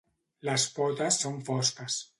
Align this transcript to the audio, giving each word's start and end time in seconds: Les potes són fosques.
Les 0.49 0.65
potes 0.79 1.21
són 1.27 1.41
fosques. 1.51 2.05